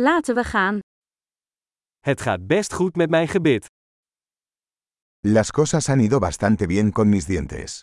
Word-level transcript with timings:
Laten 0.00 0.34
we 0.34 0.44
gaan. 0.44 0.78
Het 1.98 2.20
gaat 2.20 2.46
best 2.46 2.72
goed 2.72 2.96
met 2.96 3.10
mijn 3.10 3.28
gebit. 3.28 3.66
Las 5.18 5.50
cosas 5.50 5.86
han 5.86 6.00
ido 6.00 6.18
bastante 6.18 6.66
bien 6.66 6.92
con 6.92 7.08
mis 7.08 7.24
dientes. 7.24 7.82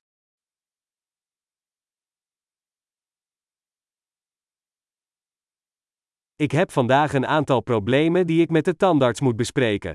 Ik 6.35 6.51
heb 6.51 6.71
vandaag 6.71 7.13
een 7.13 7.25
aantal 7.25 7.61
problemen 7.61 8.27
die 8.27 8.41
ik 8.41 8.49
met 8.49 8.65
de 8.65 8.75
tandarts 8.75 9.21
moet 9.21 9.35
bespreken. 9.35 9.93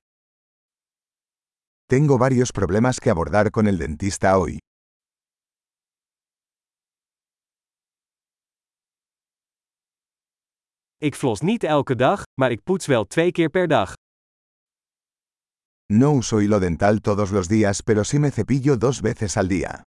Tengo 1.87 2.17
varios 2.17 2.51
problemas 2.51 2.99
que 2.99 3.11
abordar 3.11 3.51
con 3.51 3.67
el 3.67 3.77
dentista 3.77 4.39
hoy. 4.39 4.59
Ik 11.03 11.15
flos 11.15 11.41
niet 11.41 11.63
elke 11.63 11.95
dag, 11.95 12.23
maar 12.41 12.51
ik 12.51 12.63
poets 12.63 12.87
wel 12.87 13.05
twee 13.05 13.33
keer 13.33 13.49
per 13.51 13.69
dag. 13.69 13.93
No 15.93 16.17
uso 16.17 16.37
hilo 16.37 16.59
dental 16.59 17.01
todos 17.01 17.31
los 17.31 17.49
días, 17.49 17.81
pero 17.81 18.03
sí 18.03 18.19
me 18.19 18.31
cepillo 18.31 18.77
dos 18.77 19.01
veces 19.01 19.37
al 19.37 19.49
día. 19.49 19.83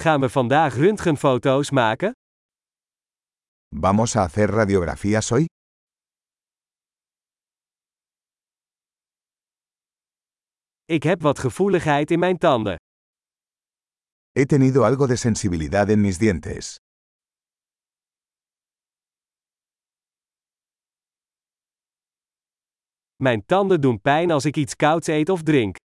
Gaan 0.00 0.20
we 0.20 0.28
vandaag 0.28 0.74
röntgenfoto's 0.74 1.70
maken? 1.70 2.12
¿Vamos 3.68 4.16
a 4.16 4.22
hacer 4.22 4.50
radiografías 4.50 5.28
hoy? 5.28 5.44
Ik 10.84 11.02
heb 11.02 11.22
wat 11.22 11.38
gevoeligheid 11.38 12.10
in 12.10 12.18
mijn 12.18 12.38
tanden. 12.38 12.76
He 14.38 14.44
tenido 14.44 14.84
algo 14.84 15.06
de 15.06 15.16
sensibilidad 15.16 15.88
en 15.88 16.00
mis 16.00 16.18
dientes. 16.18 16.76
Mijn 23.16 23.44
tanden 23.46 23.80
doen 23.80 24.00
pijn 24.00 24.30
als 24.30 24.44
ik 24.44 24.56
iets 24.56 24.76
kouds 24.76 25.06
eet 25.06 25.28
of 25.28 25.42
drink. 25.42 25.76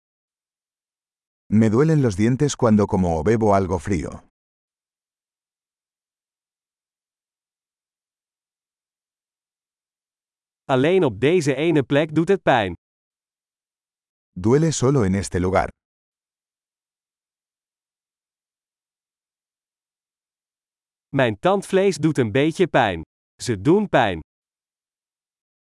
Me 1.54 1.70
duelen 1.70 2.02
los 2.02 2.16
dientes 2.16 2.56
cuando 2.56 2.86
como 2.86 3.18
o 3.18 3.22
bebo 3.22 3.54
algo 3.54 3.80
frío. 3.80 4.10
Alleen 10.64 11.04
op 11.04 11.20
deze 11.20 11.56
ene 11.56 11.84
plek 11.84 12.16
doet 12.16 12.28
het 12.28 12.42
pijn. 12.42 12.74
Duele 14.32 14.72
solo 14.72 15.04
en 15.04 15.14
este 15.14 15.40
lugar. 15.40 15.70
Mijn 21.16 21.40
tandvlees 21.40 21.98
doet 21.98 22.18
een 22.18 22.32
beetje 22.32 22.68
pijn. 22.68 23.02
Ze 23.44 23.62
doen 23.62 23.90
pijn. 23.90 24.20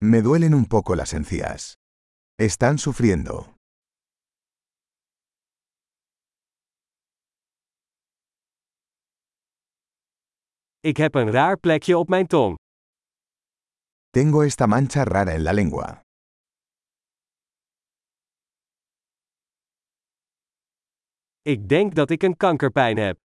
Me 0.04 0.22
duelen 0.22 0.52
un 0.52 0.66
poco 0.66 0.94
las 0.94 1.12
encías. 1.12 1.72
Están 2.34 2.78
sufriendo. 2.78 3.54
Ik 10.80 10.96
heb 10.96 11.14
een 11.14 11.30
raar 11.30 11.58
plekje 11.58 11.98
op 11.98 12.08
mijn 12.08 12.26
tong. 12.26 12.56
Tengo 14.10 14.40
esta 14.40 14.66
mancha 14.66 15.02
rara 15.04 15.32
en 15.32 15.42
la 15.42 15.52
lengua. 15.52 16.02
Ik 21.42 21.68
denk 21.68 21.94
dat 21.94 22.10
ik 22.10 22.22
een 22.22 22.36
kankerpijn 22.36 22.96
heb. 22.96 23.27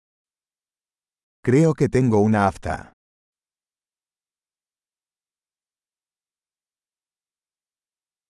Creo 1.41 1.73
que 1.73 1.87
tengo 1.87 2.17
una 2.21 2.45
afta. 2.47 2.91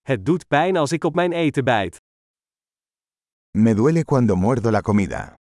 Het 0.00 0.24
doet 0.26 0.46
pijn 0.46 0.76
als 0.76 0.92
ik 0.92 1.04
op 1.04 1.14
mijn 1.14 1.32
eten 1.32 1.64
bijt. 1.64 1.96
Me 3.58 3.74
duele 3.74 4.04
cuando 4.04 4.36
muerdo 4.36 4.70
la 4.70 4.80
comida. 4.80 5.34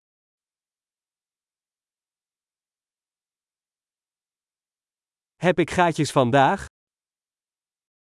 Heb 5.35 5.59
ik 5.59 5.69
gaatjes 5.71 6.11
vandaag? 6.11 6.65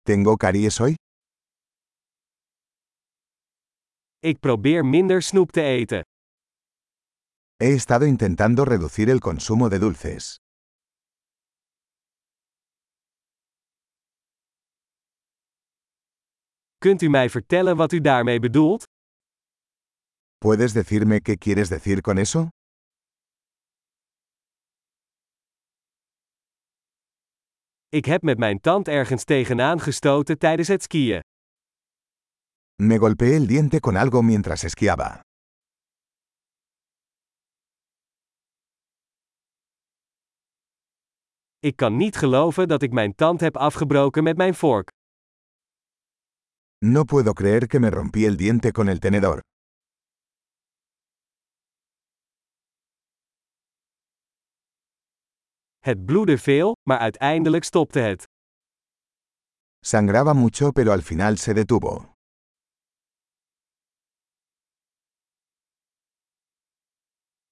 ¿Tengo 0.03 0.37
caries 0.37 0.79
hoy? 0.79 0.95
Ik 4.19 4.41
probeer 4.41 4.85
minder 4.85 5.23
snoep 5.23 5.51
te 5.51 5.63
eten. 5.63 6.03
He 7.59 7.73
estado 7.73 8.05
intentando 8.07 8.67
reducir 8.67 9.09
el 9.09 9.21
consumo 9.21 9.71
de 9.71 9.79
dulces. 9.79 10.37
Kunt 16.79 17.03
u 17.03 17.09
mij 17.09 17.31
vertellen 17.31 17.77
wat 17.77 17.93
u 17.93 18.01
daarmee 18.01 18.41
bedoelt? 18.41 18.85
¿Puedes 20.39 20.73
decirme 20.73 21.21
qué 21.21 21.37
quieres 21.39 21.69
decir 21.69 22.01
con 22.01 22.19
eso? 22.19 22.49
Ik 27.89 28.05
heb 28.05 28.23
met 28.23 28.39
mijn 28.39 28.61
tand 28.61 28.89
ergens 28.89 29.25
tegenaan 29.25 29.81
gestoten 29.81 30.39
tijdens 30.39 30.69
het 30.69 30.83
skiën. 30.83 31.21
Me 32.83 32.99
golpeé 32.99 33.35
el 33.35 33.47
diente 33.47 33.81
con 33.81 33.97
algo 33.97 34.23
mientras 34.23 34.63
esquiaba. 34.63 35.26
Ik 41.67 41.77
kan 41.77 41.97
niet 41.97 42.17
geloven 42.17 42.69
dat 42.69 42.83
ik 42.83 42.93
mijn 42.93 43.15
tand 43.15 43.41
heb 43.41 43.57
afgebroken 43.57 44.23
met 44.23 44.37
mijn 44.37 44.55
vork. 44.55 44.89
No 46.79 47.05
puedo 47.05 47.33
creer 47.33 47.67
que 47.67 47.79
me 47.79 47.91
rompí 47.91 48.25
el 48.27 48.37
diente 48.37 48.73
con 48.73 48.89
el 48.89 48.99
tenedor. 48.99 49.41
Het 55.79 56.05
bloedde 56.05 56.39
veel, 56.39 56.77
maar 56.83 56.99
uiteindelijk 56.99 57.65
stopte 57.65 57.99
het. 57.99 58.25
Sangraba 59.81 60.33
mucho 60.33 60.71
pero 60.71 60.91
al 60.91 61.01
final 61.01 61.37
se 61.37 61.55
detuvo. 61.55 62.15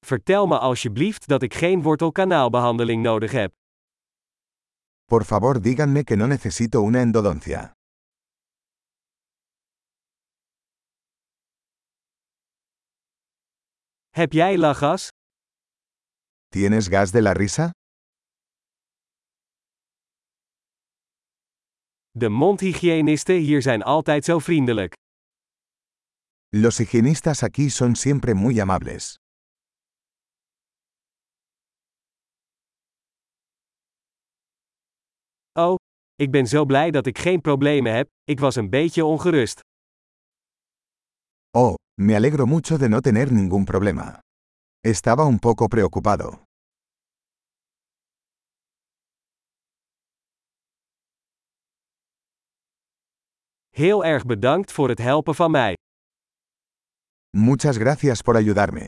Vertel 0.06 0.46
me 0.46 0.58
alsjeblieft 0.58 1.28
dat 1.28 1.42
ik 1.42 1.54
geen 1.54 1.82
wortelkanaalbehandeling 1.82 3.02
nodig 3.02 3.32
heb. 3.32 3.62
Por 5.06 5.24
favor 5.24 5.60
díganme 5.60 6.04
que 6.04 6.16
no 6.16 6.26
necesito 6.26 6.80
una 6.80 7.02
endodoncia. 7.02 7.74
Heb 14.10 14.32
jij 14.32 14.56
lachgas? 14.58 15.08
¿Tienes 16.48 16.88
gas 16.88 17.10
de 17.12 17.20
la 17.22 17.32
risa? 17.34 17.70
De 22.10 22.28
mondhygiënisten 22.28 23.36
hier 23.36 23.62
zijn 23.62 23.82
altijd 23.82 24.24
zo 24.24 24.38
vriendelijk. 24.38 24.92
Los 26.48 26.78
higienistas 26.78 27.42
aquí 27.42 27.70
son 27.70 27.96
siempre 27.96 28.34
muy 28.34 28.60
amables. 28.60 29.16
Oh, 35.58 35.74
ik 36.14 36.30
ben 36.30 36.46
zo 36.46 36.64
blij 36.64 36.90
dat 36.90 37.06
ik 37.06 37.18
geen 37.18 37.40
problemen 37.40 37.94
heb, 37.94 38.08
ik 38.24 38.40
was 38.40 38.54
een 38.56 38.70
beetje 38.70 39.04
ongerust. 39.04 39.60
Oh, 41.50 41.74
me 42.00 42.14
alegro 42.14 42.46
mucho 42.46 42.76
de 42.76 42.88
no 42.88 43.00
tener 43.00 43.32
ningún 43.32 43.64
problema. 43.64 44.18
Estaba 44.80 45.24
un 45.24 45.38
poco 45.38 45.66
preocupado. 45.66 46.42
Heel 53.70 54.04
erg 54.04 54.24
bedankt 54.24 54.72
voor 54.72 54.88
het 54.88 54.98
helpen 54.98 55.34
van 55.34 55.50
mij. 55.50 55.74
Muchas 57.36 57.76
gracias 57.76 58.22
por 58.22 58.34
ayudarme. 58.34 58.86